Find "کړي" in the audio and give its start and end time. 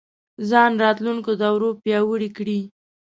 2.37-2.59